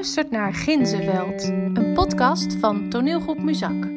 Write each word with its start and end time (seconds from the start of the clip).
luistert 0.00 0.30
naar 0.30 0.54
Ginzenveld, 0.54 1.44
een 1.44 1.92
podcast 1.94 2.54
van 2.54 2.88
toneelgroep 2.88 3.42
Muzak. 3.42 3.88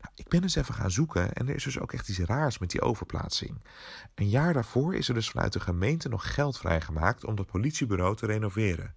Nou, 0.00 0.12
ik 0.14 0.28
ben 0.28 0.42
eens 0.42 0.54
even 0.54 0.74
gaan 0.74 0.90
zoeken 0.90 1.32
en 1.32 1.48
er 1.48 1.54
is 1.54 1.64
dus 1.64 1.78
ook 1.78 1.92
echt 1.92 2.08
iets 2.08 2.18
raars 2.18 2.58
met 2.58 2.70
die 2.70 2.80
overplaatsing. 2.80 3.60
Een 4.14 4.28
jaar 4.28 4.52
daarvoor 4.52 4.94
is 4.94 5.08
er 5.08 5.14
dus 5.14 5.30
vanuit 5.30 5.52
de 5.52 5.60
gemeente 5.60 6.08
nog 6.08 6.34
geld 6.34 6.58
vrijgemaakt 6.58 7.24
om 7.24 7.34
dat 7.34 7.46
politiebureau 7.46 8.16
te 8.16 8.26
renoveren. 8.26 8.94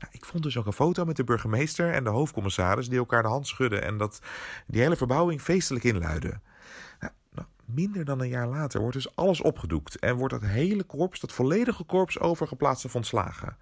Nou, 0.00 0.12
ik 0.12 0.24
vond 0.24 0.42
dus 0.42 0.56
ook 0.56 0.66
een 0.66 0.72
foto 0.72 1.04
met 1.04 1.16
de 1.16 1.24
burgemeester 1.24 1.92
en 1.92 2.04
de 2.04 2.10
hoofdcommissaris 2.10 2.88
die 2.88 2.98
elkaar 2.98 3.22
de 3.22 3.28
hand 3.28 3.46
schudden 3.46 3.82
en 3.82 3.96
dat 3.96 4.20
die 4.66 4.80
hele 4.80 4.96
verbouwing 4.96 5.40
feestelijk 5.40 5.84
inluiden. 5.84 6.42
Nou, 7.00 7.12
nou, 7.30 7.46
minder 7.64 8.04
dan 8.04 8.20
een 8.20 8.28
jaar 8.28 8.48
later 8.48 8.80
wordt 8.80 8.96
dus 8.96 9.16
alles 9.16 9.40
opgedoekt 9.40 9.98
en 9.98 10.16
wordt 10.16 10.34
dat 10.34 10.50
hele 10.50 10.84
korps, 10.84 11.20
dat 11.20 11.32
volledige 11.32 11.84
korps, 11.84 12.18
overgeplaatst 12.18 12.84
of 12.84 12.94
ontslagen. 12.94 13.56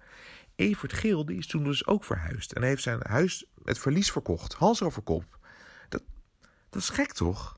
Evert 0.55 0.93
Geel 0.93 1.25
die 1.25 1.37
is 1.37 1.47
toen 1.47 1.63
dus 1.63 1.87
ook 1.87 2.03
verhuisd 2.03 2.51
en 2.51 2.63
heeft 2.63 2.83
zijn 2.83 2.99
huis 3.03 3.45
met 3.55 3.79
verlies 3.79 4.11
verkocht, 4.11 4.53
hals 4.53 4.83
over 4.83 5.01
kop. 5.01 5.38
Dat 6.71 6.81
is 6.81 6.89
gek 6.89 7.11
toch? 7.11 7.57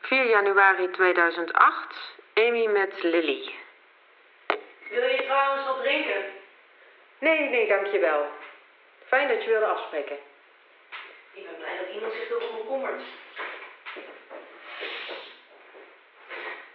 ...4 0.00 0.08
januari 0.08 0.90
2008, 0.90 2.18
Amy 2.34 2.66
met 2.66 3.02
Lily. 3.02 3.54
Wil 4.90 5.08
je 5.08 5.22
trouwens 5.24 5.66
wat 5.66 5.82
drinken? 5.82 6.24
Nee, 7.18 7.48
nee, 7.48 7.68
dankjewel. 7.68 8.26
Fijn 9.06 9.28
dat 9.28 9.42
je 9.42 9.48
wilde 9.48 9.66
afspreken. 9.66 10.16
Ik 11.32 11.44
ben 11.44 11.56
blij 11.56 11.78
dat 11.78 11.94
iemand 11.94 12.12
zich 12.12 12.30
erom 12.30 12.56
bekommert. 12.56 13.02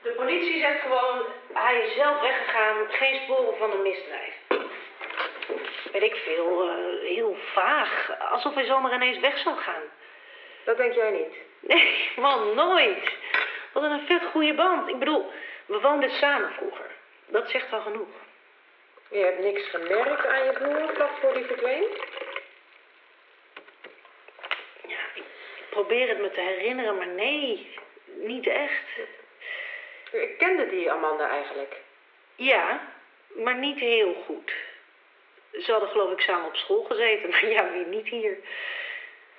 De 0.02 0.12
politie 0.16 0.60
zegt 0.60 0.82
gewoon, 0.82 1.26
hij 1.54 1.82
is 1.82 1.96
zelf 1.96 2.22
weggegaan, 2.22 2.90
geen 2.90 3.22
sporen 3.24 3.58
van 3.58 3.72
een 3.72 3.82
misdrijf 3.82 4.31
weet 5.92 6.02
ik 6.02 6.16
veel, 6.16 6.70
uh, 6.70 6.74
heel 7.16 7.38
vaag. 7.54 8.20
Alsof 8.32 8.54
hij 8.54 8.66
zomaar 8.66 8.94
ineens 8.94 9.20
weg 9.20 9.38
zou 9.38 9.58
gaan. 9.58 9.84
Dat 10.64 10.78
denk 10.78 10.94
jij 10.94 11.12
niet? 11.12 11.36
Nee, 11.60 12.10
man, 12.26 12.56
nooit. 12.56 13.12
Wat 13.74 13.84
een 13.84 14.06
vet 14.06 14.24
goede 14.32 14.54
band. 14.54 14.90
Ik 14.90 15.00
bedoel, 15.00 15.32
we 15.66 15.80
woonden 15.80 16.10
samen 16.10 16.52
vroeger. 16.54 16.90
Dat 17.28 17.50
zegt 17.50 17.70
wel 17.70 17.82
genoeg. 17.82 18.08
Je 19.10 19.18
hebt 19.18 19.40
niks 19.40 19.70
gemerkt 19.70 20.26
aan 20.26 20.44
je 20.44 20.52
broer 20.52 20.90
vlak 20.94 21.18
voor 21.22 21.34
die 21.34 21.46
verdween? 21.46 21.88
Ja, 24.88 25.00
ik 25.14 25.24
probeer 25.70 26.10
het 26.10 26.20
me 26.20 26.32
te 26.32 26.42
herinneren, 26.42 26.98
maar 26.98 27.08
nee, 27.08 27.76
niet 28.06 28.48
echt. 28.48 28.86
Kende 30.38 30.70
die 30.70 30.92
Amanda 30.92 31.30
eigenlijk? 31.30 31.76
Ja, 32.36 32.82
maar 33.36 33.56
niet 33.56 33.80
heel 33.80 34.14
goed. 34.26 34.54
Ze 35.52 35.72
hadden 35.72 35.90
geloof 35.90 36.12
ik 36.12 36.20
samen 36.20 36.48
op 36.48 36.56
school 36.56 36.84
gezeten, 36.84 37.30
maar 37.30 37.46
ja, 37.46 37.72
wie 37.72 37.86
niet 37.86 38.08
hier. 38.08 38.38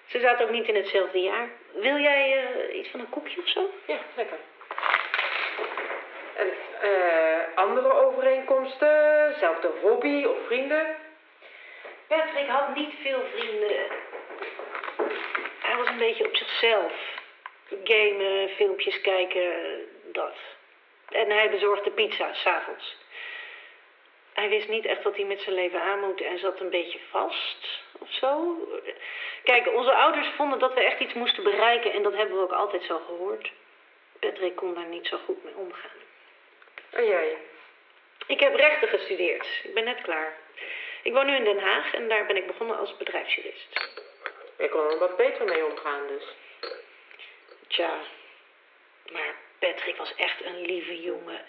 Ze 0.06 0.20
zaten 0.20 0.44
ook 0.44 0.50
niet 0.50 0.68
in 0.68 0.74
hetzelfde 0.74 1.18
jaar. 1.18 1.48
Wil 1.72 1.96
jij 1.96 2.44
uh, 2.44 2.78
iets 2.78 2.88
van 2.88 3.00
een 3.00 3.08
koekje 3.08 3.40
of 3.40 3.48
zo? 3.48 3.70
Ja, 3.86 3.98
lekker. 4.16 4.38
En 6.36 6.52
uh, 6.84 7.38
andere 7.54 7.92
overeenkomsten? 7.92 9.34
Zelfde 9.38 9.70
hobby 9.82 10.24
of 10.24 10.36
vrienden? 10.46 10.96
Patrick 12.08 12.48
had 12.48 12.74
niet 12.74 12.94
veel 13.02 13.20
vrienden. 13.34 13.86
Hij 15.60 15.76
was 15.76 15.88
een 15.88 15.98
beetje 15.98 16.26
op 16.26 16.36
zichzelf. 16.36 16.92
Gamen, 17.84 18.48
filmpjes 18.48 19.00
kijken, 19.00 19.52
dat. 20.12 20.34
En 21.08 21.30
hij 21.30 21.50
bezorgde 21.50 21.90
pizza 21.90 22.32
s'avonds. 22.32 22.96
Hij 24.32 24.48
wist 24.48 24.68
niet 24.68 24.84
echt 24.84 25.02
wat 25.02 25.16
hij 25.16 25.24
met 25.24 25.40
zijn 25.40 25.54
leven 25.54 25.82
aan 25.82 26.00
moet 26.00 26.20
en 26.20 26.38
zat 26.38 26.60
een 26.60 26.70
beetje 26.70 26.98
vast 27.10 27.82
of 27.98 28.08
zo. 28.10 28.56
Kijk, 29.44 29.74
onze 29.74 29.92
ouders 29.92 30.28
vonden 30.36 30.58
dat 30.58 30.74
we 30.74 30.84
echt 30.84 31.00
iets 31.00 31.14
moesten 31.14 31.42
bereiken 31.42 31.92
en 31.92 32.02
dat 32.02 32.14
hebben 32.14 32.36
we 32.36 32.42
ook 32.42 32.52
altijd 32.52 32.82
zo 32.82 32.98
gehoord. 32.98 33.50
Patrick 34.20 34.56
kon 34.56 34.74
daar 34.74 34.86
niet 34.86 35.06
zo 35.06 35.18
goed 35.24 35.44
mee 35.44 35.56
omgaan. 35.56 36.00
En 36.90 37.04
jij? 37.04 37.36
Ik 38.26 38.40
heb 38.40 38.54
rechten 38.54 38.88
gestudeerd. 38.88 39.46
Ik 39.62 39.74
ben 39.74 39.84
net 39.84 40.00
klaar. 40.02 40.36
Ik 41.02 41.12
woon 41.12 41.26
nu 41.26 41.36
in 41.36 41.44
Den 41.44 41.58
Haag 41.58 41.94
en 41.94 42.08
daar 42.08 42.26
ben 42.26 42.36
ik 42.36 42.46
begonnen 42.46 42.78
als 42.78 42.96
bedrijfsjurist. 42.96 43.90
Ik 44.56 44.70
kon 44.70 44.90
er 44.90 44.98
wat 44.98 45.16
beter 45.16 45.44
mee 45.44 45.66
omgaan 45.66 46.06
dus. 46.06 46.24
Tja, 47.68 47.98
maar 49.12 49.34
Patrick 49.58 49.96
was 49.96 50.14
echt 50.14 50.44
een 50.44 50.60
lieve 50.60 51.02
jongen. 51.02 51.40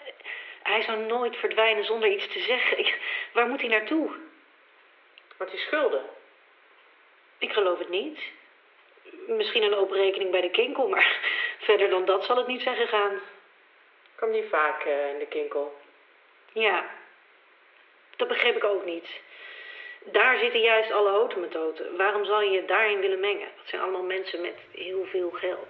Hij 0.64 0.82
zou 0.82 0.98
nooit 0.98 1.36
verdwijnen 1.36 1.86
zonder 1.86 2.10
iets 2.10 2.28
te 2.28 2.40
zeggen. 2.40 2.80
Ik, 2.80 3.00
waar 3.34 3.48
moet 3.48 3.60
hij 3.60 3.70
naartoe? 3.70 4.12
Wat 5.38 5.50
hij 5.50 5.60
schulden? 5.60 6.06
Ik 7.38 7.52
geloof 7.54 7.80
het 7.80 7.90
niet. 7.90 8.20
Misschien 9.28 9.64
een 9.64 9.76
open 9.76 9.98
rekening 9.98 10.32
bij 10.32 10.42
de 10.42 10.50
kinkel, 10.50 10.88
maar 10.88 11.20
verder 11.68 11.90
dan 11.90 12.06
dat 12.06 12.26
zal 12.26 12.38
het 12.38 12.48
niet 12.48 12.62
zijn 12.62 12.76
gegaan. 12.76 13.20
Kwam 14.16 14.32
die 14.32 14.44
vaak 14.44 14.86
uh, 14.86 15.10
in 15.10 15.20
de 15.20 15.28
kinkel? 15.28 15.82
Ja, 16.54 16.90
dat 18.16 18.28
begreep 18.28 18.56
ik 18.56 18.64
ook 18.64 18.86
niet. 18.86 19.08
Daar 20.06 20.38
zitten 20.38 20.60
juist 20.60 20.92
alle 20.92 21.10
houten 21.10 21.98
Waarom 21.98 22.26
zal 22.26 22.42
je 22.42 22.50
je 22.50 22.66
daarin 22.66 23.00
willen 23.00 23.20
mengen? 23.20 23.48
Dat 23.58 23.68
zijn 23.68 23.82
allemaal 23.82 24.04
mensen 24.04 24.42
met 24.42 24.56
heel 24.72 25.06
veel 25.06 25.32
geld. 25.32 25.68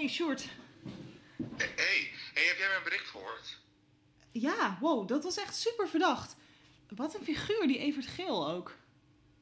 Hey, 0.00 0.08
Sjoerd. 0.08 0.48
Hey, 1.56 2.12
hey, 2.34 2.44
heb 2.46 2.58
jij 2.58 2.68
mijn 2.68 2.82
bericht 2.82 3.08
gehoord? 3.08 3.58
Ja, 4.32 4.78
wow, 4.80 5.08
dat 5.08 5.24
was 5.24 5.36
echt 5.36 5.56
super 5.56 5.88
verdacht. 5.88 6.36
Wat 6.88 7.14
een 7.14 7.24
figuur, 7.24 7.66
die 7.66 7.78
Evert 7.78 8.06
Geel 8.06 8.48
ook. 8.48 8.74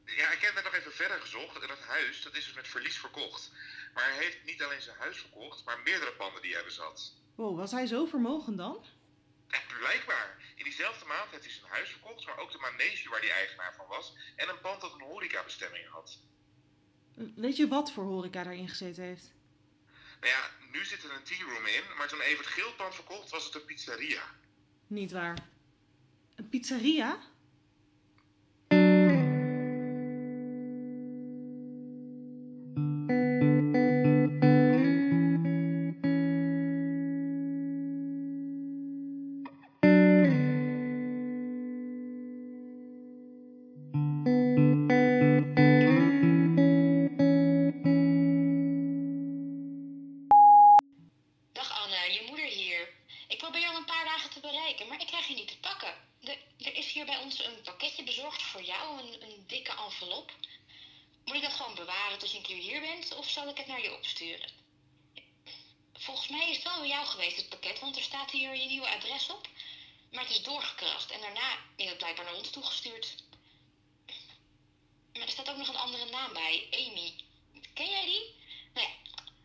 Ja, 0.05 0.31
ik 0.31 0.41
heb 0.41 0.53
net 0.53 0.63
nog 0.63 0.73
even 0.73 0.91
verder 0.91 1.21
gezocht. 1.21 1.61
En 1.61 1.67
dat 1.67 1.79
huis, 1.79 2.21
dat 2.21 2.35
is 2.35 2.45
dus 2.45 2.53
met 2.53 2.67
verlies 2.67 2.97
verkocht. 2.97 3.51
Maar 3.93 4.03
hij 4.03 4.23
heeft 4.23 4.37
niet 4.45 4.63
alleen 4.63 4.81
zijn 4.81 4.97
huis 4.97 5.17
verkocht, 5.17 5.65
maar 5.65 5.79
meerdere 5.83 6.11
panden 6.11 6.41
die 6.41 6.53
hij 6.53 6.63
bezat. 6.63 7.13
Wow, 7.35 7.57
was 7.57 7.71
hij 7.71 7.85
zo 7.87 8.05
vermogend 8.05 8.57
dan? 8.57 8.85
Ja, 9.47 9.59
blijkbaar. 9.79 10.53
In 10.55 10.63
diezelfde 10.63 11.05
maand 11.05 11.31
heeft 11.31 11.43
hij 11.43 11.53
zijn 11.53 11.71
huis 11.71 11.89
verkocht, 11.89 12.25
maar 12.25 12.37
ook 12.37 12.51
de 12.51 12.57
manege 12.57 13.09
waar 13.09 13.19
hij 13.21 13.31
eigenaar 13.31 13.75
van 13.75 13.87
was. 13.87 14.13
En 14.35 14.49
een 14.49 14.61
pand 14.61 14.81
dat 14.81 14.93
een 14.93 15.07
horecabestemming 15.11 15.87
had. 15.87 16.19
Weet 17.35 17.57
je 17.57 17.67
wat 17.67 17.91
voor 17.91 18.03
horeca 18.03 18.43
daarin 18.43 18.69
gezeten 18.69 19.03
heeft? 19.03 19.37
Nou 20.19 20.33
ja, 20.33 20.51
nu 20.71 20.85
zit 20.85 21.03
er 21.03 21.11
een 21.11 21.23
tea 21.23 21.45
room 21.45 21.65
in, 21.65 21.83
maar 21.97 22.07
toen 22.07 22.21
even 22.21 22.43
het 22.43 22.53
geelpand 22.53 22.95
verkocht 22.95 23.29
was 23.29 23.45
het 23.45 23.55
een 23.55 23.65
pizzeria. 23.65 24.23
Niet 24.87 25.11
waar. 25.11 25.37
Een 26.35 26.49
pizzeria? 26.49 27.19
Jou 66.89 67.05
geweest, 67.05 67.35
het 67.35 67.49
pakket, 67.49 67.79
want 67.79 67.95
er 67.95 68.03
staat 68.03 68.31
hier 68.31 68.55
je 68.55 68.65
nieuwe 68.65 68.89
adres 68.89 69.29
op. 69.29 69.47
Maar 70.11 70.23
het 70.23 70.31
is 70.31 70.43
doorgekrast 70.43 71.09
en 71.09 71.21
daarna 71.21 71.57
is 71.75 71.89
het 71.89 71.97
blijkbaar 71.97 72.25
naar 72.25 72.33
ons 72.33 72.49
toegestuurd. 72.49 73.15
Maar 75.13 75.21
er 75.21 75.29
staat 75.29 75.49
ook 75.49 75.57
nog 75.57 75.67
een 75.67 75.75
andere 75.75 76.05
naam 76.05 76.33
bij, 76.33 76.67
Amy. 76.71 77.13
Ken 77.73 77.89
jij 77.89 78.05
die? 78.05 78.35
Nou 78.73 78.87
ja, 78.87 78.93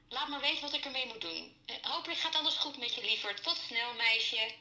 laat 0.09 0.29
maar 0.29 0.41
weten 0.41 0.63
wat 0.63 0.73
ik 0.73 0.85
ermee 0.85 1.07
moet 1.07 1.21
doen. 1.21 1.57
Eh, 1.67 1.77
hopelijk 1.83 2.21
gaat 2.21 2.35
alles 2.35 2.55
goed 2.55 2.79
met 2.79 2.95
je, 2.95 3.01
lieverd. 3.01 3.43
Tot 3.43 3.57
snel, 3.57 3.95
meisje. 3.95 4.55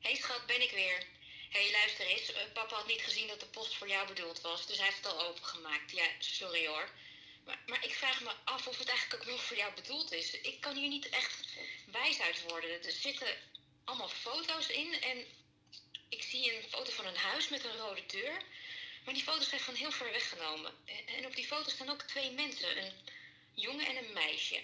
Hey 0.00 0.14
schat, 0.14 0.46
ben 0.46 0.62
ik 0.62 0.70
weer. 0.70 1.06
Hey, 1.50 1.70
luister 1.72 2.06
eens. 2.06 2.32
Eh, 2.32 2.42
papa 2.52 2.74
had 2.74 2.86
niet 2.86 3.02
gezien 3.02 3.28
dat 3.28 3.40
de 3.40 3.46
post 3.46 3.74
voor 3.74 3.88
jou 3.88 4.06
bedoeld 4.06 4.40
was, 4.40 4.66
dus 4.66 4.76
hij 4.76 4.86
heeft 4.86 5.04
het 5.04 5.12
al 5.12 5.26
opengemaakt. 5.26 5.90
Ja, 5.90 6.06
sorry 6.18 6.66
hoor. 6.66 6.90
Maar, 7.46 7.58
maar 7.66 7.84
ik 7.84 7.94
vraag 7.94 8.20
me 8.20 8.30
af 8.44 8.66
of 8.66 8.78
het 8.78 8.88
eigenlijk 8.88 9.22
ook 9.22 9.30
nog 9.30 9.44
voor 9.44 9.56
jou 9.56 9.74
bedoeld 9.74 10.12
is. 10.12 10.40
Ik 10.40 10.60
kan 10.60 10.76
hier 10.76 10.88
niet 10.88 11.08
echt 11.08 11.44
wijs 11.86 12.20
uit 12.20 12.42
worden. 12.42 12.84
Er 12.84 12.92
zitten 12.92 13.28
allemaal 13.84 14.08
foto's 14.08 14.66
in 14.66 15.00
en 15.00 15.26
ik 16.08 16.22
zie 16.22 16.56
een 16.56 16.68
foto 16.68 16.92
van 16.92 17.06
een 17.06 17.16
huis 17.16 17.48
met 17.48 17.64
een 17.64 17.76
rode 17.76 18.06
deur. 18.06 18.42
Maar 19.04 19.14
die 19.14 19.22
foto's 19.22 19.48
zijn 19.48 19.60
van 19.60 19.74
heel 19.74 19.90
ver 19.90 20.10
weggenomen. 20.12 20.74
En- 21.06 21.26
op 21.26 21.36
die 21.36 21.46
foto's 21.46 21.72
staan 21.72 21.90
ook 21.90 22.02
twee 22.02 22.30
mensen. 22.30 22.84
Een 22.84 22.92
jongen 23.54 23.86
en 23.86 23.96
een 23.96 24.12
meisje. 24.12 24.62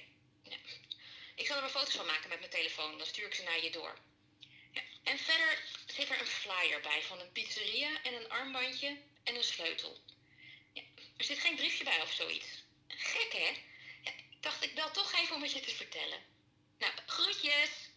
Ik 1.35 1.47
zal 1.47 1.57
er 1.57 1.63
wel 1.63 1.71
foto's 1.71 1.95
van 1.95 2.07
maken 2.07 2.29
met 2.29 2.39
mijn 2.39 2.51
telefoon. 2.51 2.99
Dan 2.99 3.07
stuur 3.07 3.27
ik 3.27 3.35
ze 3.35 3.43
naar 3.43 3.65
je 3.65 3.71
door. 3.71 3.99
Ja. 4.73 4.83
En 5.03 5.19
verder 5.19 5.63
zit 5.87 6.11
er 6.11 6.21
een 6.21 6.27
flyer 6.27 6.81
bij 6.81 7.03
van 7.03 7.21
een 7.21 7.33
pizzeria 7.33 8.03
en 8.03 8.15
een 8.15 8.31
armbandje 8.31 8.97
en 9.25 9.35
een 9.35 9.45
sleutel. 9.45 10.01
Er 11.17 11.25
zit 11.25 11.39
geen 11.39 11.57
briefje 11.57 11.85
bij 11.85 12.01
of 12.01 12.13
zoiets. 12.13 12.62
Gek 12.97 13.33
hè? 13.33 13.51
Ik 14.03 14.43
dacht 14.43 14.65
ik 14.65 14.75
bel 14.75 14.91
toch 14.91 15.13
even 15.21 15.37
om 15.37 15.43
het 15.43 15.53
je 15.53 15.61
te 15.61 15.75
vertellen. 15.75 16.19
Nou, 16.79 16.93
groetjes! 17.07 17.91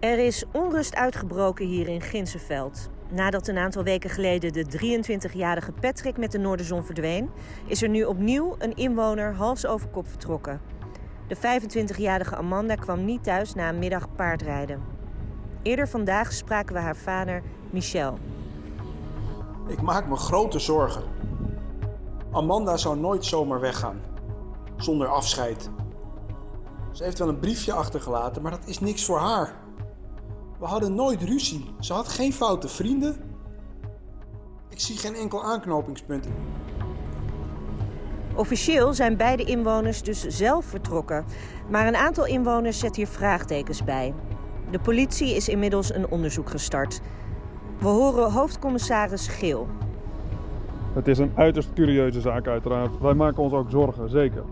Er 0.00 0.18
is 0.18 0.44
onrust 0.52 0.94
uitgebroken 0.94 1.66
hier 1.66 1.88
in 1.88 2.00
Ginsenveld. 2.00 2.90
Nadat 3.10 3.48
een 3.48 3.58
aantal 3.58 3.82
weken 3.82 4.10
geleden 4.10 4.52
de 4.52 4.64
23-jarige 4.64 5.72
Patrick 5.72 6.16
met 6.16 6.32
de 6.32 6.38
Noorderzon 6.38 6.84
verdween, 6.84 7.30
is 7.66 7.82
er 7.82 7.88
nu 7.88 8.04
opnieuw 8.04 8.56
een 8.58 8.76
inwoner 8.76 9.34
hals 9.34 9.66
over 9.66 9.88
kop 9.88 10.08
vertrokken. 10.08 10.60
De 11.32 11.60
25-jarige 11.60 12.36
Amanda 12.36 12.74
kwam 12.74 13.04
niet 13.04 13.24
thuis 13.24 13.54
na 13.54 13.68
een 13.68 13.78
middag 13.78 14.14
paardrijden. 14.14 14.82
Eerder 15.62 15.88
vandaag 15.88 16.32
spraken 16.32 16.74
we 16.74 16.80
haar 16.80 16.96
vader 16.96 17.42
Michel. 17.70 18.18
Ik 19.66 19.82
maak 19.82 20.06
me 20.08 20.16
grote 20.16 20.58
zorgen. 20.58 21.02
Amanda 22.32 22.76
zou 22.76 22.98
nooit 22.98 23.24
zomaar 23.24 23.60
weggaan. 23.60 24.00
Zonder 24.76 25.06
afscheid. 25.08 25.70
Ze 26.90 27.04
heeft 27.04 27.18
wel 27.18 27.28
een 27.28 27.40
briefje 27.40 27.72
achtergelaten, 27.72 28.42
maar 28.42 28.50
dat 28.50 28.66
is 28.66 28.78
niks 28.78 29.04
voor 29.04 29.18
haar. 29.18 29.54
We 30.58 30.66
hadden 30.66 30.94
nooit 30.94 31.22
ruzie. 31.22 31.74
Ze 31.80 31.92
had 31.92 32.08
geen 32.08 32.32
foute 32.32 32.68
vrienden. 32.68 33.16
Ik 34.68 34.80
zie 34.80 34.96
geen 34.96 35.14
enkel 35.14 35.44
aanknopingspunt. 35.44 36.26
Officieel 38.34 38.94
zijn 38.94 39.16
beide 39.16 39.44
inwoners 39.44 40.02
dus 40.02 40.26
zelf 40.26 40.64
vertrokken, 40.64 41.24
maar 41.70 41.86
een 41.86 41.96
aantal 41.96 42.26
inwoners 42.26 42.78
zet 42.78 42.96
hier 42.96 43.06
vraagtekens 43.06 43.84
bij. 43.84 44.14
De 44.70 44.78
politie 44.78 45.36
is 45.36 45.48
inmiddels 45.48 45.94
een 45.94 46.08
onderzoek 46.08 46.50
gestart. 46.50 47.00
We 47.78 47.88
horen 47.88 48.32
hoofdcommissaris 48.32 49.28
Geel. 49.28 49.68
Het 50.92 51.08
is 51.08 51.18
een 51.18 51.32
uiterst 51.34 51.72
curieuze 51.72 52.20
zaak 52.20 52.46
uiteraard. 52.46 52.98
Wij 53.00 53.14
maken 53.14 53.42
ons 53.42 53.52
ook 53.52 53.70
zorgen, 53.70 54.10
zeker. 54.10 54.42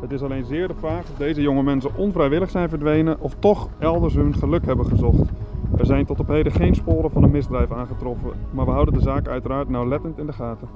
Het 0.00 0.12
is 0.12 0.22
alleen 0.22 0.44
zeer 0.44 0.68
de 0.68 0.74
vraag 0.74 1.02
of 1.10 1.16
deze 1.18 1.42
jonge 1.42 1.62
mensen 1.62 1.96
onvrijwillig 1.96 2.50
zijn 2.50 2.68
verdwenen 2.68 3.20
of 3.20 3.34
toch 3.38 3.68
elders 3.78 4.14
hun 4.14 4.34
geluk 4.34 4.66
hebben 4.66 4.86
gezocht. 4.86 5.30
Er 5.78 5.86
zijn 5.86 6.06
tot 6.06 6.20
op 6.20 6.28
heden 6.28 6.52
geen 6.52 6.74
sporen 6.74 7.10
van 7.10 7.22
een 7.22 7.30
misdrijf 7.30 7.72
aangetroffen, 7.72 8.30
maar 8.50 8.64
we 8.64 8.70
houden 8.70 8.94
de 8.94 9.00
zaak 9.00 9.28
uiteraard 9.28 9.68
nauwlettend 9.68 10.18
in 10.18 10.26
de 10.26 10.32
gaten. 10.32 10.68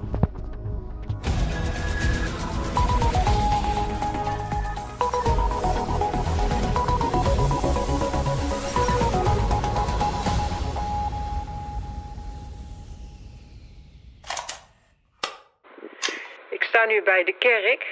Sta 16.85 16.93
nu 16.93 17.03
bij 17.03 17.25
de 17.25 17.33
kerk 17.33 17.85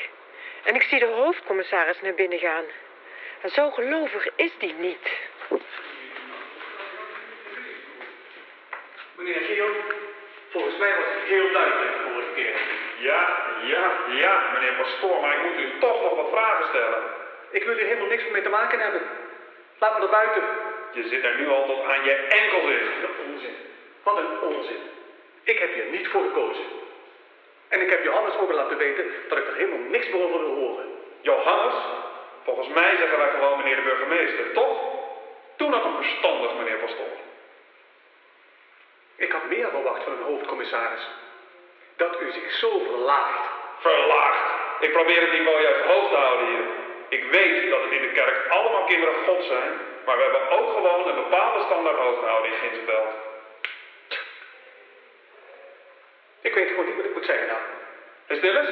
en 0.65 0.75
ik 0.75 0.83
zie 0.83 0.99
de 0.99 1.07
hoofdcommissaris 1.07 2.01
naar 2.01 2.15
binnen 2.15 2.39
gaan. 2.39 2.65
En 3.41 3.51
zo 3.51 3.71
gelovig 3.71 4.29
is 4.37 4.53
die 4.59 4.75
niet. 4.75 5.11
Meneer 9.17 9.41
Giel, 9.41 9.69
volgens 10.51 10.77
mij 10.79 10.95
was 10.97 11.05
het 11.15 11.29
heel 11.29 11.53
duidelijk 11.53 11.93
de 11.93 12.11
vorige 12.11 12.33
keer. 12.35 12.55
Ja, 12.99 13.39
ja, 13.63 13.93
ja, 14.09 14.51
meneer 14.53 14.73
Pastoor, 14.73 15.21
maar 15.21 15.37
ik 15.37 15.43
moet 15.43 15.65
u 15.65 15.79
toch 15.81 16.03
nog 16.03 16.15
wat 16.17 16.31
vragen 16.31 16.69
stellen. 16.69 17.03
Ik 17.51 17.65
wil 17.65 17.75
hier 17.75 17.87
helemaal 17.87 18.09
niks 18.09 18.29
mee 18.33 18.43
te 18.43 18.49
maken 18.49 18.79
hebben. 18.81 19.03
Laat 19.79 19.93
me 19.93 19.99
naar 19.99 20.09
buiten. 20.09 20.43
Je 20.93 21.09
zit 21.09 21.25
er 21.25 21.37
nu 21.37 21.49
al 21.49 21.67
tot 21.67 21.85
aan 21.85 22.05
je 22.05 22.15
enkels 22.15 22.65
in. 22.65 22.87
Een 23.07 23.33
onzin. 23.33 23.57
Wat 24.03 24.17
een 24.17 24.41
onzin. 24.41 24.83
Ik 25.43 25.59
heb 25.59 25.75
hier 25.75 25.91
niet 25.91 26.09
voor 26.09 26.23
gekozen. 26.23 26.82
En 27.73 27.81
ik 27.81 27.91
heb 27.91 28.05
Johannes 28.05 28.37
ook 28.37 28.51
al 28.51 28.57
laten 28.57 28.77
weten 28.77 29.05
dat 29.29 29.39
ik 29.39 29.47
er 29.47 29.55
helemaal 29.55 29.89
niks 29.89 30.09
meer 30.09 30.23
over 30.23 30.41
wil 30.41 30.55
horen. 30.55 30.87
Johannes, 31.21 31.75
volgens 32.45 32.69
mij 32.69 32.97
zeggen 32.97 33.19
wij 33.19 33.31
gewoon 33.31 33.59
meneer 33.59 33.77
de 33.77 33.83
burgemeester, 33.83 34.53
toch? 34.53 34.79
Doe 35.57 35.69
nou 35.69 35.83
toch 35.83 35.97
verstandig, 35.97 36.55
meneer 36.55 36.77
Pastoor. 36.77 37.17
Ik 39.17 39.33
had 39.33 39.45
meer 39.49 39.69
verwacht 39.71 40.03
van 40.03 40.13
een 40.13 40.29
hoofdcommissaris. 40.31 41.05
Dat 41.97 42.21
u 42.21 42.33
zich 42.33 42.51
zo 42.53 42.79
verlaagt. 42.79 43.45
Verlaagd. 43.79 44.47
Ik 44.81 44.93
probeer 44.93 45.21
het 45.21 45.33
niveau 45.33 45.63
juist 45.63 45.85
hoog 45.85 46.09
te 46.09 46.17
houden 46.17 46.47
hier. 46.47 46.65
Ik 47.09 47.25
weet 47.31 47.71
dat 47.71 47.83
het 47.83 47.93
in 47.93 48.03
de 48.03 48.13
kerk 48.13 48.49
allemaal 48.49 48.85
kinderen 48.85 49.15
God 49.27 49.45
zijn, 49.45 49.73
maar 50.05 50.17
we 50.17 50.23
hebben 50.23 50.51
ook 50.59 50.73
gewoon 50.73 51.09
een 51.09 51.23
bepaalde 51.25 51.65
standaard 51.65 51.99
hoog 51.99 52.19
gehouden 52.19 52.53
in 52.53 52.59
Ginsenveld. 52.59 53.32
Ik 56.43 56.55
weet 56.55 56.69
gewoon 56.69 56.87
niet 56.87 56.97
wat 56.97 57.05
ik 57.05 57.15
moet 57.15 57.25
zeggen 57.25 57.47
nou. 57.47 57.61
Hé, 58.27 58.37
stil 58.37 58.57
eens. 58.57 58.71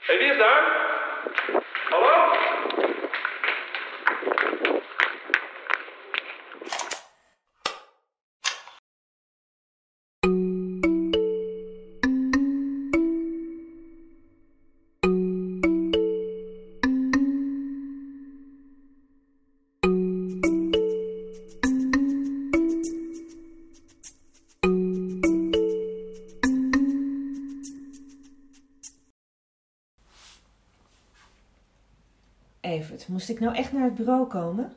Hé, 0.00 0.18
wie 0.18 0.30
is 0.30 0.38
daar? 0.38 0.62
Hallo? 1.88 2.34
Moest 33.10 33.28
ik 33.28 33.40
nou 33.40 33.54
echt 33.54 33.72
naar 33.72 33.84
het 33.84 33.94
bureau 33.94 34.26
komen? 34.26 34.72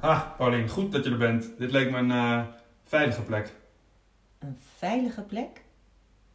Ah, 0.00 0.36
Paulien, 0.36 0.68
goed 0.68 0.92
dat 0.92 1.04
je 1.04 1.10
er 1.10 1.18
bent. 1.18 1.50
Dit 1.58 1.70
leek 1.70 1.90
me 1.90 1.98
een 1.98 2.10
eh, 2.10 2.42
veilige 2.84 3.22
plek. 3.22 3.52
Een 4.38 4.58
veilige 4.76 5.22
plek? 5.22 5.62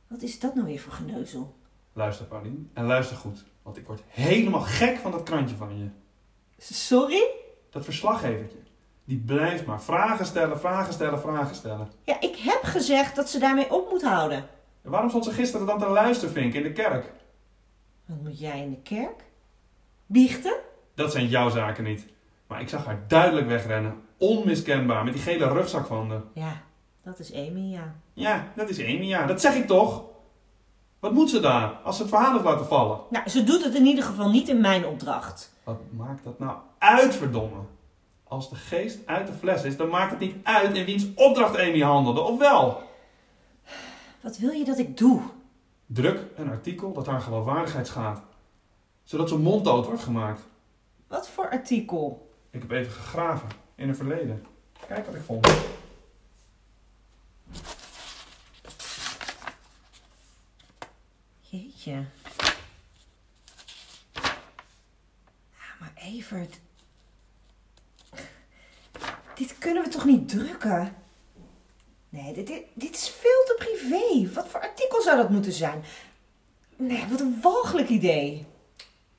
Wat 0.08 0.22
is 0.22 0.40
dat 0.40 0.56
nou 0.56 0.68
weer 0.68 0.80
voor 0.80 0.94
geneuzel? 0.94 1.56
Luister, 1.94 2.26
Paulien, 2.26 2.70
en 2.74 2.86
luister 2.86 3.18
goed. 3.18 3.44
Want 3.62 3.78
ik 3.78 3.86
word 3.86 4.02
helemaal 4.08 4.62
gek 4.62 4.98
van 4.98 5.12
dat 5.12 5.24
krantje 5.24 5.56
van 5.56 5.78
je. 5.78 5.88
Sorry? 6.58 7.24
Dat 7.70 7.84
verslaggevertje. 7.84 8.58
Die 9.04 9.18
blijft 9.18 9.66
maar 9.66 9.82
vragen 9.82 10.26
stellen, 10.26 10.60
vragen 10.60 10.94
stellen, 10.94 11.20
vragen 11.20 11.56
stellen. 11.56 11.92
Ja, 12.04 12.22
ik 12.22 12.36
heb 12.36 12.64
gezegd 12.64 13.16
dat 13.16 13.30
ze 13.30 13.40
daarmee 13.40 13.72
op 13.72 13.90
moet 13.90 14.04
houden. 14.04 14.46
En 14.82 14.92
waarom 14.92 15.10
stond 15.10 15.26
ze 15.26 15.32
gisteren 15.32 15.66
dan 15.66 15.80
te 15.80 15.88
luistervinken 15.88 16.60
in 16.60 16.68
de 16.68 16.74
kerk? 16.74 17.12
Wat 18.06 18.22
moet 18.22 18.40
jij 18.40 18.60
in 18.64 18.70
de 18.70 18.82
kerk? 18.82 19.30
Biechten? 20.12 20.56
Dat 20.96 21.12
zijn 21.12 21.28
jouw 21.28 21.50
zaken 21.50 21.84
niet. 21.84 22.06
Maar 22.48 22.62
ik 22.62 22.70
zag 22.70 22.86
haar 22.86 23.04
duidelijk 23.08 23.48
wegrennen. 23.48 24.02
Onmiskenbaar, 24.18 25.04
met 25.04 25.14
die 25.14 25.22
gele 25.22 25.48
rugzak 25.48 25.86
van 25.86 26.10
de. 26.10 26.20
Ja, 26.34 26.62
dat 27.04 27.20
is 27.20 27.34
Amy, 27.34 27.72
ja. 27.72 27.96
Ja, 28.14 28.48
dat 28.56 28.70
is 28.70 28.80
Amy, 28.80 29.06
ja. 29.06 29.26
Dat 29.26 29.42
zeg 29.42 29.56
ik 29.56 29.68
toch? 29.68 30.04
Wat 31.00 31.14
moet 31.14 31.30
ze 31.30 31.40
daar 31.40 31.70
als 31.84 31.96
ze 31.96 32.02
het 32.02 32.12
verhaal 32.12 32.32
heeft 32.32 32.44
laten 32.44 32.66
vallen? 32.66 33.00
Nou, 33.10 33.30
ze 33.30 33.44
doet 33.44 33.64
het 33.64 33.76
in 33.76 33.86
ieder 33.86 34.04
geval 34.04 34.30
niet 34.30 34.50
in 34.50 34.62
mijn 34.62 34.86
opdracht. 34.86 35.54
Wat 35.64 35.80
maakt 35.90 36.24
dat 36.24 36.40
nou 36.40 36.58
uit, 36.78 37.16
verdomme? 37.16 37.60
Als 38.24 38.50
de 38.50 38.56
geest 38.56 39.00
uit 39.06 39.28
de 39.28 39.34
fles 39.34 39.64
is, 39.64 39.78
dan 39.78 39.90
maakt 39.90 40.12
het 40.12 40.20
niet 40.20 40.36
uit 40.44 40.76
in 40.76 40.86
wiens 40.86 41.06
opdracht 41.16 41.58
Amy 41.58 41.82
handelde, 41.82 42.22
of 42.22 42.40
wel? 42.40 42.82
Wat 44.22 44.38
wil 44.38 44.52
je 44.52 44.66
dat 44.66 44.78
ik 44.80 44.98
doe? 44.98 45.22
Druk 45.86 46.20
een 46.36 46.50
artikel 46.50 46.94
dat 46.94 47.08
haar 47.08 47.22
geloofwaardigheid 47.22 47.88
schaadt. 47.88 48.22
Zodat 49.04 49.30
ze 49.30 49.38
monddood 49.38 49.86
wordt 49.86 50.04
gemaakt. 50.04 50.42
Wat 51.08 51.30
voor 51.30 51.50
artikel? 51.50 52.32
Ik 52.50 52.62
heb 52.62 52.72
even 52.72 52.92
gegraven 52.92 53.50
in 53.76 53.88
het 53.88 53.98
verleden. 53.98 54.46
Kijk 54.88 55.06
wat 55.06 55.16
ik 55.16 55.22
vond. 55.22 55.48
Jeetje. 61.40 62.06
Ja, 65.52 65.76
maar 65.80 65.92
Evert. 65.96 66.60
Dit 69.36 69.58
kunnen 69.58 69.84
we 69.84 69.90
toch 69.90 70.06
niet 70.06 70.30
drukken? 70.30 70.96
Nee, 72.10 72.34
dit, 72.34 72.48
dit, 72.48 72.64
dit 72.74 72.96
is 72.96 73.10
veel 73.10 73.44
te 73.46 73.56
privé. 73.58 74.34
Wat 74.34 74.48
voor 74.48 74.62
artikel 74.62 75.02
zou 75.02 75.18
dat 75.18 75.30
moeten 75.30 75.52
zijn? 75.52 75.84
Nee, 76.76 77.08
wat 77.08 77.20
een 77.20 77.42
walgelijk 77.42 77.90
idee. 77.90 78.46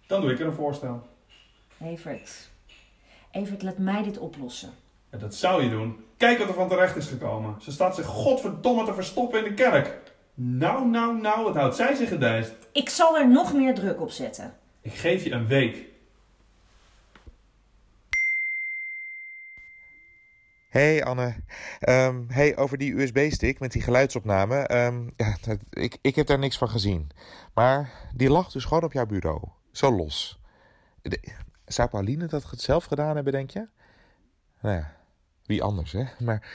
Dan 0.07 0.21
doe 0.21 0.33
ik 0.33 0.41
er 0.41 0.47
een 0.47 0.53
voorstel. 0.55 1.07
Evert. 1.85 2.51
Evert, 3.31 3.63
laat 3.63 3.79
mij 3.79 4.03
dit 4.03 4.19
oplossen. 4.19 4.71
Ja, 5.11 5.19
dat 5.19 5.35
zou 5.35 5.63
je 5.63 5.71
doen. 5.71 6.05
Kijk 6.17 6.39
wat 6.39 6.49
er 6.49 6.55
van 6.55 6.69
terecht 6.69 6.97
is 6.97 7.07
gekomen. 7.07 7.55
Ze 7.63 7.73
staat 7.73 7.95
zich 7.95 8.07
godverdomme 8.07 8.85
te 8.85 8.95
verstoppen 8.95 9.39
in 9.39 9.45
de 9.45 9.55
kerk. 9.55 10.01
Nou, 10.35 10.87
nou, 10.89 11.21
nou, 11.21 11.45
wat 11.45 11.55
houdt 11.55 11.77
zij 11.77 11.95
zich 11.95 12.09
gedijst? 12.09 12.53
Ik 12.73 12.89
zal 12.89 13.19
er 13.19 13.29
nog 13.31 13.53
meer 13.55 13.75
druk 13.75 14.01
op 14.01 14.11
zetten. 14.11 14.55
Ik 14.81 14.93
geef 14.95 15.25
je 15.25 15.31
een 15.31 15.47
week. 15.47 15.91
Hey 20.69 21.05
Anne, 21.05 21.35
Ehm, 21.81 22.23
hey, 22.29 22.57
over 22.57 22.79
die 22.79 22.95
USB-stick 23.01 23.61
met 23.61 23.73
die 23.73 23.83
geluidsopname. 23.83 24.57
ehm, 24.57 25.03
ja, 25.17 25.37
dat- 25.47 25.59
ik, 25.71 25.99
ik 26.01 26.17
heb 26.17 26.27
daar 26.27 26.39
niks 26.39 26.59
van 26.59 26.69
gezien. 26.69 27.11
Maar 27.55 27.91
die 28.15 28.31
lag 28.31 28.51
dus 28.51 28.65
gewoon 28.65 28.83
op 28.85 28.93
jouw 28.93 29.07
bureau. 29.07 29.41
Zo 29.73 29.91
los. 29.97 30.39
De- 31.03 31.35
zou 31.65 31.89
Pauline 31.89 32.27
dat 32.27 32.53
zelf 32.57 32.85
gedaan 32.85 33.15
hebben, 33.15 33.33
denk 33.33 33.51
je? 33.51 33.69
Nou 34.61 34.77
ja, 34.77 34.97
wie 35.45 35.63
anders, 35.63 35.93
hè? 35.93 36.05
Maar 36.19 36.47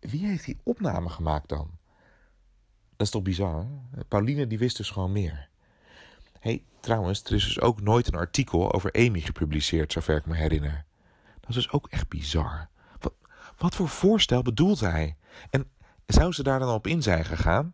wie 0.00 0.26
heeft 0.26 0.44
die 0.44 0.58
opname 0.62 1.08
gemaakt 1.08 1.48
dan? 1.48 1.70
Dat 2.96 3.06
is 3.06 3.10
toch 3.10 3.22
bizar, 3.22 3.66
hè? 3.90 4.04
Pauline 4.04 4.46
die 4.46 4.58
wist 4.58 4.76
dus 4.76 4.90
gewoon 4.90 5.12
meer. 5.12 5.48
hey, 6.40 6.64
trouwens, 6.80 7.24
er 7.24 7.32
is 7.34 7.44
dus 7.44 7.60
ook 7.60 7.80
nooit 7.80 8.06
een 8.06 8.14
artikel 8.18 8.72
over 8.72 8.92
Amy 8.92 9.20
gepubliceerd, 9.20 9.92
zover 9.92 10.16
ik 10.16 10.26
me 10.26 10.36
herinner. 10.36 10.84
Dat 11.40 11.48
is 11.48 11.54
dus 11.54 11.70
ook 11.70 11.88
echt 11.88 12.08
bizar. 12.08 12.68
Wat, 13.58 13.74
voor 13.74 13.88
voorstel 13.88 14.42
bedoelt 14.42 14.80
hij? 14.80 15.16
En 15.50 15.70
zou 16.06 16.32
ze 16.32 16.42
daar 16.42 16.58
dan 16.58 16.74
op 16.74 16.86
in 16.86 17.02
zijn 17.02 17.24
gegaan? 17.24 17.72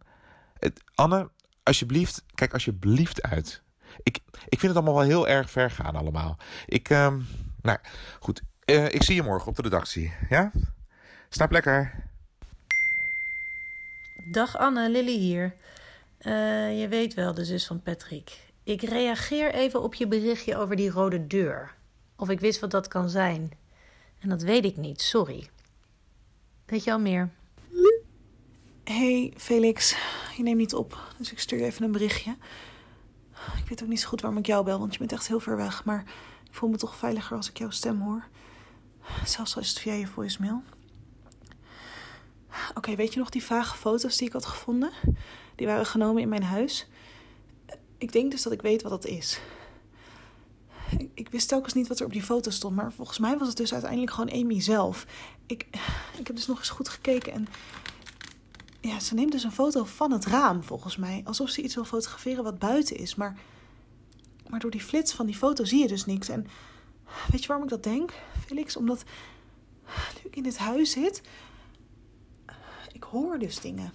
Het- 0.59 0.83
Anne, 0.95 1.31
alsjeblieft, 1.63 2.25
kijk 2.35 2.53
alsjeblieft 2.53 3.23
uit. 3.23 3.63
Ik, 4.03 4.19
ik 4.49 4.59
vind 4.59 4.63
het 4.63 4.75
allemaal 4.75 4.95
wel 4.95 5.09
heel 5.09 5.29
erg 5.29 5.51
ver 5.51 5.71
gaan 5.71 5.97
allemaal. 5.97 6.37
Ik, 6.67 6.91
ehm, 6.91 7.21
nou 7.63 7.79
goed, 8.21 8.43
Eh, 8.65 8.85
ik 8.85 9.03
zie 9.03 9.15
je 9.15 9.23
morgen 9.23 9.49
op 9.49 9.57
de 9.57 9.63
redactie, 9.63 10.13
ja? 10.29 10.53
Snap 11.29 11.51
lekker. 11.51 12.05
Dag 14.31 14.57
Anne, 14.59 14.91
Lily 14.91 15.19
hier. 15.19 15.55
Eh, 16.19 16.81
je 16.81 16.89
weet 16.89 17.15
wel, 17.15 17.35
de 17.35 17.45
zus 17.45 17.67
van 17.67 17.83
Patrick. 17.83 18.39
Ik 18.65 18.83
reageer 18.83 19.55
even 19.55 19.83
op 19.83 19.95
je 19.95 20.07
berichtje 20.07 20.57
over 20.57 20.77
die 20.77 20.91
rode 20.91 21.27
deur. 21.27 21.75
Of 22.17 22.29
ik 22.29 22.41
wist 22.41 22.61
wat 22.61 22.71
dat 22.71 22.89
kan 22.89 23.09
zijn. 23.09 23.51
En 24.19 24.29
dat 24.29 24.43
weet 24.43 24.65
ik 24.65 24.77
niet, 24.77 25.01
sorry. 25.01 25.49
Weet 26.67 26.85
je 26.85 26.93
al 26.93 27.01
meer? 27.01 27.31
Hey 28.85 29.33
Felix, 29.37 29.97
je 30.37 30.43
neemt 30.43 30.59
niet 30.59 30.75
op, 30.75 30.99
dus 31.19 31.33
ik 31.33 31.39
stuur 31.39 31.59
je 31.59 31.65
even 31.65 31.85
een 31.85 31.93
berichtje. 31.93 32.37
Ik 33.57 33.69
weet 33.69 33.83
ook 33.83 33.89
niet 33.89 34.01
zo 34.01 34.09
goed 34.09 34.21
waarom 34.21 34.39
ik 34.39 34.47
jou 34.47 34.65
bel, 34.65 34.79
want 34.79 34.93
je 34.93 34.99
bent 34.99 35.13
echt 35.13 35.29
heel 35.29 35.41
ver 35.41 35.57
weg. 35.57 35.85
Maar 35.85 36.05
ik 36.45 36.55
voel 36.55 36.69
me 36.69 36.77
toch 36.77 36.97
veiliger 36.97 37.37
als 37.37 37.49
ik 37.49 37.59
jouw 37.59 37.71
stem 37.71 38.01
hoor. 38.01 38.25
Zelfs 39.25 39.57
al 39.57 39.63
is 39.63 39.69
het 39.69 39.79
via 39.79 39.93
je 39.93 40.07
voicemail. 40.07 40.63
Oké, 42.75 42.95
weet 42.95 43.13
je 43.13 43.19
nog 43.19 43.31
die 43.31 43.45
vage 43.45 43.77
foto's 43.77 44.17
die 44.17 44.27
ik 44.27 44.33
had 44.33 44.47
gevonden? 44.47 44.91
Die 45.55 45.67
waren 45.67 45.87
genomen 45.87 46.23
in 46.23 46.29
mijn 46.29 46.43
huis. 46.43 46.89
Ik 47.99 48.13
denk 48.13 48.31
dus 48.31 48.43
dat 48.43 48.53
ik 48.53 48.63
weet 48.63 48.83
wat 48.83 48.91
dat 48.91 49.07
is. 49.07 49.41
Ik, 51.15 51.29
wist 51.29 51.49
telkens 51.49 51.75
niet 51.75 51.89
wat 51.89 52.01
er 52.01 52.07
op 52.07 52.13
die 52.13 52.23
foto 52.23 52.51
stond, 52.51 52.77
maar 52.77 52.93
volgens 52.93 53.19
mij 53.19 53.39
was 53.39 53.49
het 53.49 53.57
dus 53.57 53.73
uiteindelijk 53.73 54.13
gewoon 54.13 54.33
Amy 54.33 54.61
zelf. 54.61 55.07
Ik, 55.47 55.67
ik 56.19 56.27
heb 56.27 56.37
dus 56.37 56.47
nog 56.47 56.59
eens 56.59 56.71
goed 56.71 56.89
gekeken 56.89 57.33
en 57.33 57.49
ja, 58.81 59.01
ze 59.01 59.15
neemt 59.15 59.33
dus 59.33 59.45
een 59.45 59.53
foto 59.53 59.85
van 59.85 60.13
het 60.13 60.27
raam, 60.27 60.63
volgens 60.63 60.97
mij. 60.97 61.23
Alsof 61.25 61.49
ze 61.49 61.63
iets 61.63 61.75
wil 61.75 61.85
fotograferen 61.85 62.45
wat 62.45 62.59
buiten 62.59 62.97
is. 62.97 63.15
Maar, 63.15 63.39
maar 64.49 64.61
door 64.61 64.71
die 64.71 64.81
flits 64.81 65.13
van 65.13 65.27
die 65.27 65.37
foto 65.37 65.65
zie 65.65 65.81
je 65.81 65.89
dus 65.89 66.07
niks. 66.07 66.29
En 66.29 66.47
weet 67.31 67.41
je 67.41 67.47
waarom 67.47 67.65
ik 67.65 67.71
dat 67.71 67.83
denk, 67.83 68.13
Felix? 68.47 68.77
Omdat 68.77 69.05
nu 70.15 70.31
ik 70.31 70.37
in 70.37 70.43
dit 70.43 70.59
huis 70.59 70.91
zit, 70.91 71.23
ik 72.93 73.03
hoor 73.03 73.39
dus 73.39 73.61
dingen. 73.61 73.93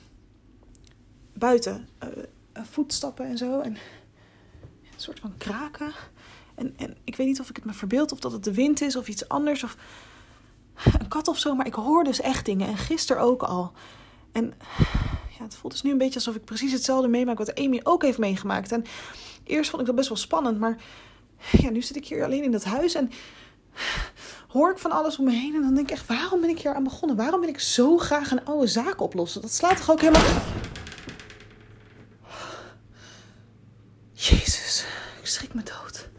Buiten. 1.33 1.87
eh, 1.97 2.09
eh, 2.51 2.63
voetstappen 2.63 3.25
en 3.25 3.37
zo. 3.37 3.59
En 3.59 3.71
een 4.93 5.01
soort 5.01 5.19
van 5.19 5.37
kraken. 5.37 5.93
En, 6.55 6.73
en 6.77 6.97
ik 7.03 7.15
weet 7.15 7.27
niet 7.27 7.39
of 7.39 7.49
ik 7.49 7.55
het 7.55 7.65
me 7.65 7.73
verbeeld 7.73 8.11
of 8.11 8.19
dat 8.19 8.31
het 8.31 8.43
de 8.43 8.53
wind 8.53 8.81
is 8.81 8.95
of 8.95 9.07
iets 9.07 9.27
anders. 9.27 9.63
Of 9.63 9.77
een 10.99 11.07
kat 11.07 11.27
of 11.27 11.39
zo. 11.39 11.55
Maar 11.55 11.65
ik 11.65 11.73
hoor 11.73 12.03
dus 12.03 12.21
echt 12.21 12.45
dingen. 12.45 12.67
En 12.67 12.77
gisteren 12.77 13.21
ook 13.21 13.43
al. 13.43 13.71
En 14.35 14.53
ja, 15.37 15.43
het 15.43 15.55
voelt 15.55 15.73
dus 15.73 15.81
nu 15.81 15.91
een 15.91 15.97
beetje 15.97 16.15
alsof 16.15 16.35
ik 16.35 16.45
precies 16.45 16.71
hetzelfde 16.71 17.07
meemaak 17.07 17.37
wat 17.37 17.59
Amy 17.59 17.79
ook 17.83 18.01
heeft 18.01 18.17
meegemaakt. 18.17 18.71
En 18.71 18.85
eerst 19.43 19.69
vond 19.69 19.81
ik 19.81 19.87
dat 19.87 19.95
best 19.95 20.07
wel 20.09 20.17
spannend, 20.17 20.59
maar 20.59 20.77
ja, 21.51 21.69
nu 21.69 21.81
zit 21.81 21.95
ik 21.95 22.07
hier 22.07 22.23
alleen 22.23 22.43
in 22.43 22.51
dat 22.51 22.63
huis 22.63 22.95
en 22.95 23.11
hoor 24.47 24.71
ik 24.71 24.77
van 24.77 24.91
alles 24.91 25.17
om 25.17 25.25
me 25.25 25.31
heen. 25.31 25.55
En 25.55 25.61
dan 25.61 25.75
denk 25.75 25.89
ik 25.89 25.93
echt, 25.95 26.07
waarom 26.07 26.41
ben 26.41 26.49
ik 26.49 26.59
hier 26.59 26.73
aan 26.73 26.83
begonnen? 26.83 27.17
Waarom 27.17 27.39
wil 27.39 27.49
ik 27.49 27.59
zo 27.59 27.97
graag 27.97 28.31
een 28.31 28.45
oude 28.45 28.67
zaak 28.67 29.01
oplossen? 29.01 29.41
Dat 29.41 29.53
slaat 29.53 29.77
toch 29.77 29.91
ook 29.91 30.01
helemaal... 30.01 30.41
Jezus, 34.13 34.85
ik 35.19 35.27
schrik 35.27 35.53
me 35.53 35.63
dood. 35.63 36.09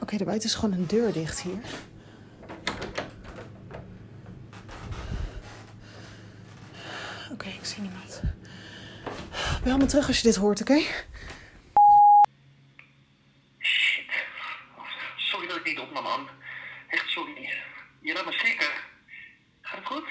Oké, 0.00 0.16
de 0.16 0.24
buiten 0.24 0.48
is 0.48 0.54
gewoon 0.54 0.74
een 0.74 0.86
deur 0.86 1.12
dicht 1.12 1.40
hier. 1.40 1.60
Oké, 7.32 7.48
ik 7.48 7.64
zie 7.64 7.82
niemand. 7.82 8.20
Bel 9.66 9.76
me 9.76 9.86
terug 9.86 10.06
als 10.06 10.16
je 10.16 10.22
dit 10.22 10.36
hoort, 10.36 10.60
oké? 10.60 10.80
Sorry 15.16 15.46
dat 15.46 15.56
ik 15.56 15.64
niet 15.64 15.78
opnam, 15.78 16.02
man. 16.02 16.28
Echt 16.88 17.08
sorry. 17.08 17.52
Je 18.00 18.12
laat 18.12 18.24
me 18.24 18.32
schrikken. 18.32 18.68
Gaat 19.60 19.78
het 19.78 19.86
goed? 19.86 20.04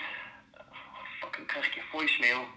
Fuck, 1.19 1.35
dan 1.37 1.45
krijg 1.45 1.67
ik 1.67 1.73
je 1.73 1.81
voicemail. 1.91 2.47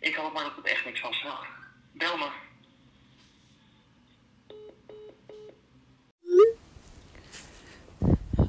Ik 0.00 0.14
hoop 0.14 0.32
maar 0.32 0.42
dat 0.42 0.56
het 0.56 0.66
echt 0.66 0.84
niks 0.84 1.00
was. 1.00 1.22
Nou, 1.22 1.44
bel 1.92 2.16
me. 2.16 2.28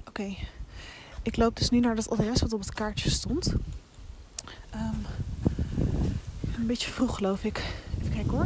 Oké. 0.06 0.36
Ik 1.24 1.38
loop 1.38 1.58
dus 1.58 1.70
nu 1.70 1.80
naar 1.80 1.96
dat 1.96 2.10
adres 2.10 2.42
wat 2.42 2.54
op 2.54 2.60
het 2.60 2.74
kaartje 2.74 3.10
stond. 3.10 3.56
Een 6.66 6.72
beetje 6.72 6.92
vroeg, 6.92 7.16
geloof 7.16 7.44
ik. 7.44 7.64
Even 8.02 8.14
kijken 8.14 8.32
hoor. 8.32 8.46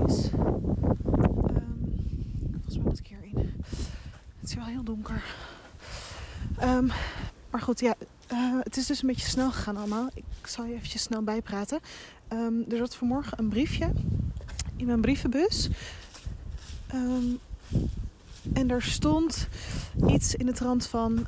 Het 0.00 0.10
is. 0.10 0.30
ehm, 0.30 0.40
volgens 2.52 2.76
mij 2.76 2.82
moet. 2.82 3.00
Het 4.40 4.48
is 4.48 4.54
wel 4.54 4.64
heel 4.64 4.82
donker. 4.82 5.22
Ehm, 6.58 6.86
maar 7.50 7.60
goed, 7.60 7.80
ja. 7.80 7.94
eh, 8.26 8.58
het 8.62 8.76
is 8.76 8.86
dus 8.86 9.02
een 9.02 9.08
beetje 9.08 9.28
snel 9.28 9.50
gegaan 9.50 9.76
allemaal. 9.76 10.08
Ik 10.14 10.46
zal 10.46 10.64
je 10.64 10.74
eventjes 10.74 11.02
snel 11.02 11.22
bijpraten. 11.22 11.80
Ehm, 12.28 12.54
er 12.70 12.76
zat 12.76 12.96
vanmorgen 12.96 13.38
een 13.38 13.48
briefje 13.48 13.90
in 14.76 14.86
mijn 14.86 15.00
brievenbus. 15.00 15.68
Ehm, 16.86 17.26
en 18.52 18.70
er 18.70 18.82
stond 18.82 19.48
iets 20.06 20.34
in 20.34 20.46
de 20.46 20.52
trant 20.52 20.86
van: 20.86 21.26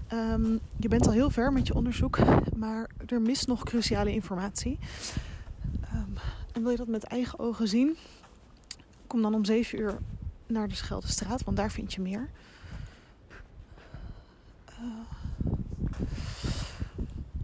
Je 0.76 0.88
bent 0.88 1.06
al 1.06 1.12
heel 1.12 1.30
ver 1.30 1.52
met 1.52 1.66
je 1.66 1.74
onderzoek, 1.74 2.18
maar 2.56 2.90
er 3.06 3.20
mist 3.20 3.46
nog 3.46 3.64
cruciale 3.64 4.12
informatie. 4.12 4.78
En 6.54 6.62
wil 6.62 6.70
je 6.70 6.76
dat 6.76 6.88
met 6.88 7.04
eigen 7.04 7.38
ogen 7.38 7.68
zien? 7.68 7.96
Kom 9.06 9.22
dan 9.22 9.34
om 9.34 9.44
7 9.44 9.78
uur 9.78 9.98
naar 10.46 10.68
de 10.68 10.74
Scheldestraat, 10.74 11.44
want 11.44 11.56
daar 11.56 11.70
vind 11.70 11.92
je 11.94 12.00
meer. 12.00 12.28
Eh, 14.64 14.74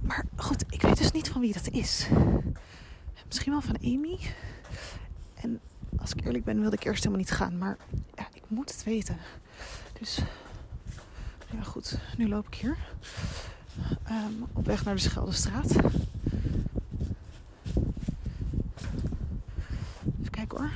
maar 0.01 0.25
goed, 0.37 0.65
ik 0.69 0.83
weet 0.83 0.99
dus 0.99 1.13
niet 1.13 1.29
van 1.29 1.41
wie 1.41 1.53
dat 1.53 1.69
is. 1.69 2.09
Misschien 3.27 3.53
wel 3.53 3.61
van 3.61 3.79
Amy. 3.85 4.19
Als 5.99 6.13
ik 6.13 6.25
eerlijk 6.25 6.45
ben, 6.45 6.61
wilde 6.61 6.77
ik 6.77 6.85
eerst 6.85 7.05
helemaal 7.05 7.25
niet 7.25 7.31
gaan. 7.31 7.59
Maar 7.59 7.77
ja, 8.15 8.29
ik 8.33 8.43
moet 8.49 8.71
het 8.71 8.85
weten. 8.85 9.17
Dus 9.99 10.21
ja, 11.51 11.63
goed. 11.63 11.99
Nu 12.17 12.29
loop 12.29 12.47
ik 12.47 12.55
hier. 12.55 12.77
Ehm, 14.05 14.33
op 14.53 14.67
weg 14.67 14.85
naar 14.85 14.95
de 14.95 15.01
Scheldestraat. 15.01 15.71
Even 20.21 20.31
kijken 20.31 20.59
hoor. 20.59 20.71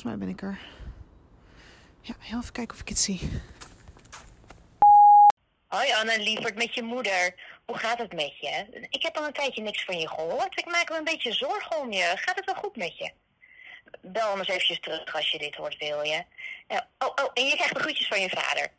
Volgens 0.00 0.18
mij 0.18 0.26
ben 0.26 0.36
ik 0.36 0.42
er. 0.42 0.58
Ja, 2.00 2.14
heel 2.18 2.38
even 2.38 2.52
kijken 2.52 2.74
of 2.74 2.80
ik 2.80 2.88
het 2.88 2.98
zie. 2.98 3.30
Hoi 5.66 5.92
Anne, 5.92 6.18
lieverd 6.22 6.54
met 6.54 6.74
je 6.74 6.82
moeder. 6.82 7.34
Hoe 7.66 7.78
gaat 7.78 7.98
het 7.98 8.12
met 8.12 8.38
je? 8.38 8.86
Ik 8.90 9.02
heb 9.02 9.16
al 9.16 9.26
een 9.26 9.32
tijdje 9.32 9.62
niks 9.62 9.84
van 9.84 9.98
je 9.98 10.08
gehoord. 10.08 10.58
Ik 10.58 10.66
maak 10.66 10.90
me 10.90 10.98
een 10.98 11.04
beetje 11.04 11.32
zorgen 11.32 11.80
om 11.80 11.92
je. 11.92 12.12
Gaat 12.14 12.36
het 12.36 12.44
wel 12.44 12.54
goed 12.54 12.76
met 12.76 12.98
je? 12.98 13.12
Bel 14.00 14.28
anders 14.28 14.48
eventjes 14.48 14.80
terug 14.80 15.14
als 15.14 15.30
je 15.30 15.38
dit 15.38 15.54
hoort, 15.54 15.76
wil 15.76 16.02
je? 16.02 16.24
Oh, 16.68 16.78
oh, 16.98 17.30
en 17.34 17.44
je 17.44 17.54
krijgt 17.54 17.74
de 17.74 17.80
groetjes 17.80 18.08
van 18.08 18.20
je 18.20 18.28
vader. 18.28 18.72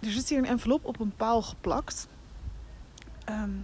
Er 0.00 0.10
zit 0.10 0.28
hier 0.28 0.38
een 0.38 0.44
envelop 0.44 0.84
op 0.84 1.00
een 1.00 1.16
paal 1.16 1.42
geplakt. 1.42 2.08
Ehm, 3.24 3.56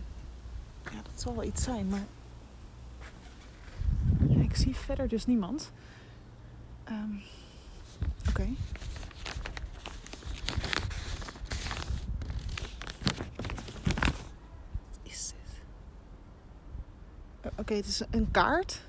ja, 0.85 1.03
dat 1.03 1.21
zal 1.21 1.35
wel 1.35 1.45
iets 1.45 1.65
zijn, 1.65 1.89
maar. 1.89 2.07
Ik 4.55 4.61
zie 4.61 4.77
verder 4.77 5.09
dus 5.09 5.27
niemand. 5.27 5.73
Ehm, 6.85 7.15
Oké. 8.29 8.49
Wat 14.91 14.99
is 15.03 15.29
dit? 15.29 15.63
Oké, 17.57 17.75
het 17.75 17.87
is 17.87 18.03
een 18.11 18.31
kaart. 18.31 18.83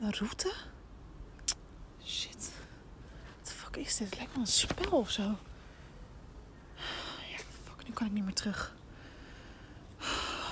Een 0.00 0.12
route. 0.12 0.52
Shit. 2.04 2.50
Wat 3.38 3.46
de 3.46 3.52
fuck 3.52 3.76
is 3.76 3.96
dit? 3.96 4.08
Het 4.08 4.16
lijkt 4.16 4.32
wel 4.32 4.40
een 4.40 4.46
spel 4.46 4.98
of 4.98 5.10
zo. 5.10 5.22
Ja, 7.30 7.38
fuck, 7.64 7.86
nu 7.86 7.92
kan 7.92 8.06
ik 8.06 8.12
niet 8.12 8.24
meer 8.24 8.34
terug. 8.34 8.74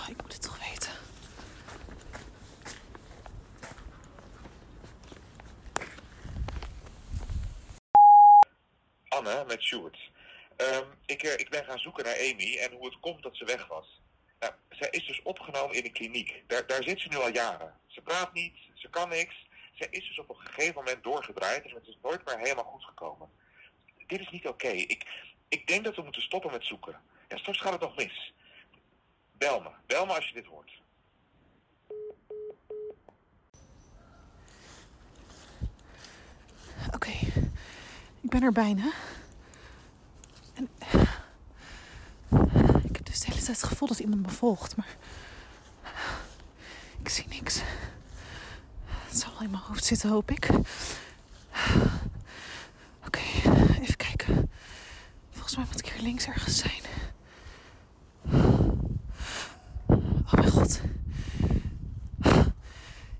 Ik 0.09 0.23
moet 0.23 0.33
het 0.33 0.43
toch 0.43 0.56
met 9.35 9.63
Sjoerd. 9.63 10.11
Ehm, 10.57 10.85
ik, 11.07 11.23
eh, 11.23 11.33
ik 11.33 11.51
ben 11.51 11.65
gaan 11.65 11.79
zoeken 11.79 12.05
naar 12.05 12.15
Amy 12.15 12.59
en 12.59 12.73
hoe 12.73 12.85
het 12.85 13.01
komt 13.01 13.23
dat 13.23 13.37
ze 13.37 13.45
weg 13.45 13.67
was. 13.67 14.01
Nou, 14.39 14.53
zij 14.69 14.89
is 14.91 15.07
dus 15.07 15.23
opgenomen 15.23 15.77
in 15.77 15.85
een 15.85 15.93
kliniek. 15.93 16.43
Daar, 16.47 16.67
daar 16.67 16.83
zit 16.83 17.01
ze 17.01 17.09
nu 17.09 17.17
al 17.17 17.33
jaren. 17.33 17.75
Ze 17.87 18.01
praat 18.01 18.33
niet, 18.33 18.57
ze 18.75 18.91
kan 18.91 19.09
niks. 19.09 19.47
Zij 19.75 19.89
is 19.91 20.07
dus 20.07 20.19
op 20.19 20.29
een 20.29 20.47
gegeven 20.47 20.75
moment 20.75 21.03
doorgedraaid 21.03 21.65
en 21.65 21.75
het 21.75 21.87
is 21.87 21.99
nooit 22.03 22.25
meer 22.25 22.39
helemaal 22.39 22.65
goed 22.65 22.85
gekomen. 22.85 23.31
Dit 24.07 24.21
is 24.21 24.31
niet 24.31 24.49
oké. 24.49 24.69
Ik, 24.69 25.07
ik 25.49 25.67
denk 25.67 25.85
dat 25.85 25.97
we 25.97 26.03
moeten 26.03 26.23
stoppen 26.23 26.51
met 26.51 26.65
zoeken. 26.65 27.01
Ja, 27.29 27.37
straks 27.37 27.61
gaat 27.61 27.73
het 27.73 27.81
nog 27.81 27.97
mis. 27.97 28.33
Bel 29.33 29.61
me. 29.61 29.71
Bel 29.87 30.07
me 30.07 30.15
als 30.15 30.29
je 30.29 30.35
dit 30.35 30.47
hoort. 30.47 30.71
Oké, 36.95 37.13
ik 38.27 38.33
ben 38.33 38.43
er 38.43 38.53
bijna. 38.53 38.91
En 40.55 40.69
ik 42.83 42.97
heb 42.97 43.07
dus 43.07 43.21
de 43.21 43.27
hele 43.27 43.43
tijd 43.43 43.47
het 43.47 43.63
gevoel 43.63 43.89
dat 43.89 43.99
iemand 43.99 44.23
me 44.23 44.29
volgt, 44.29 44.77
maar 44.77 44.97
ik 47.03 47.09
zie 47.09 47.27
niks. 47.29 47.61
Het 48.85 49.19
zal 49.19 49.33
wel 49.33 49.43
in 49.43 49.51
mijn 49.51 49.63
hoofd 49.63 49.85
zitten, 49.85 50.11
hoop 50.11 50.31
ik. 50.31 50.49
Oké, 53.07 53.21
even 53.81 53.97
kijken. 53.97 54.51
Volgens 55.31 55.57
mij 55.57 55.65
moet 55.71 55.79
ik 55.79 55.93
hier 55.93 56.03
links 56.03 56.27
ergens 56.27 56.59
zijn. 56.59 56.83
Oh 60.27 60.33
mijn 60.33 60.51
god. 60.51 60.81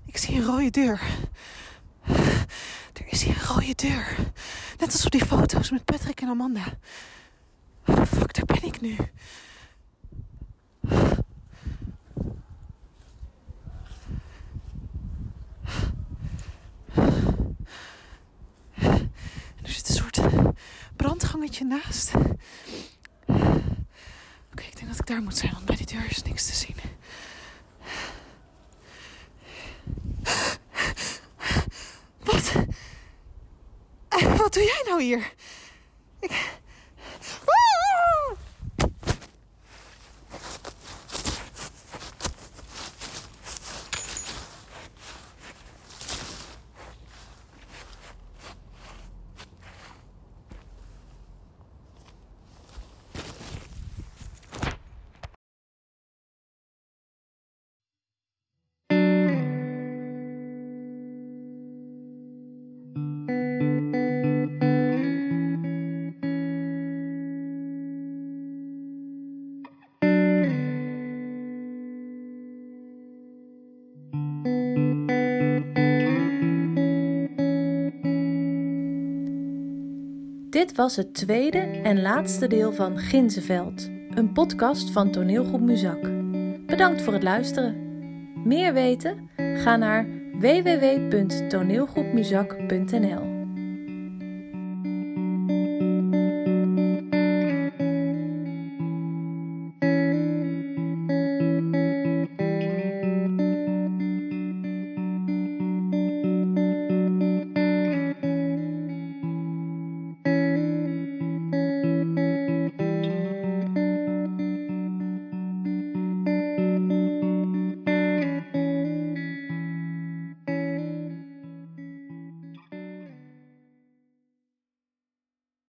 Ik 0.05 0.17
zie 0.17 0.35
een 0.35 0.45
rode 0.45 0.69
deur. 0.69 1.01
Er 2.93 3.05
is 3.07 3.23
hier 3.23 3.35
een 3.35 3.47
rode 3.47 3.75
deur. 3.75 4.15
Net 4.79 4.91
als 4.91 5.05
op 5.05 5.11
die 5.11 5.25
foto's 5.25 5.71
met 5.71 5.85
Patrick 5.85 6.21
en 6.21 6.27
Amanda. 6.27 6.63
Fuck, 7.85 8.33
daar 8.33 8.45
ben 8.45 8.63
ik 8.63 8.81
nu. 8.81 8.95
Er 19.61 19.73
zit 19.73 19.89
een 19.89 19.95
soort 19.95 20.19
brandgangetje 20.95 21.65
naast. 21.65 22.15
Oké, 24.51 24.63
ik 24.63 24.75
denk 24.75 24.87
dat 24.87 24.99
ik 24.99 25.05
daar 25.05 25.21
moet 25.21 25.37
zijn, 25.37 25.51
want 25.51 25.65
bij 25.65 25.75
die 25.75 25.85
deur 25.85 26.05
is 26.09 26.23
niks 26.23 26.45
te 26.45 26.53
zien. 26.53 26.75
Doe 34.57 34.65
jij 34.65 34.83
nou 34.85 35.01
hier? 35.01 35.33
Ik... 36.19 36.56
Dit 80.67 80.75
was 80.75 80.95
het 80.95 81.13
tweede 81.13 81.59
en 81.59 82.01
laatste 82.01 82.47
deel 82.47 82.73
van 82.73 82.97
Ginzenveld, 82.97 83.89
een 84.09 84.31
podcast 84.33 84.91
van 84.91 85.11
toneelgroep 85.11 85.61
Muzak. 85.61 86.01
Bedankt 86.65 87.01
voor 87.01 87.13
het 87.13 87.23
luisteren. 87.23 87.75
Meer 88.43 88.73
weten? 88.73 89.29
Ga 89.35 89.75
naar 89.75 90.07
www.toneelgroepmuzak.nl 90.39 93.36